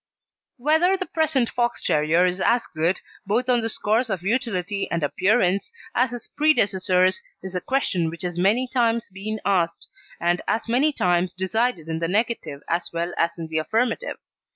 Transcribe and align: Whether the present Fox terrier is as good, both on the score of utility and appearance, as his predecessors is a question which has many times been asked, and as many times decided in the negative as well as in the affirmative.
Whether 0.57 0.97
the 0.97 1.05
present 1.05 1.47
Fox 1.47 1.83
terrier 1.83 2.25
is 2.25 2.41
as 2.41 2.63
good, 2.73 2.99
both 3.27 3.47
on 3.47 3.61
the 3.61 3.69
score 3.69 3.99
of 3.99 4.23
utility 4.23 4.89
and 4.89 5.03
appearance, 5.03 5.71
as 5.93 6.09
his 6.09 6.27
predecessors 6.27 7.21
is 7.43 7.53
a 7.53 7.61
question 7.61 8.09
which 8.09 8.23
has 8.23 8.35
many 8.39 8.67
times 8.67 9.11
been 9.11 9.39
asked, 9.45 9.85
and 10.19 10.41
as 10.47 10.67
many 10.67 10.91
times 10.91 11.33
decided 11.35 11.87
in 11.87 11.99
the 11.99 12.07
negative 12.07 12.61
as 12.67 12.89
well 12.91 13.13
as 13.15 13.37
in 13.37 13.45
the 13.47 13.59
affirmative. 13.59 14.17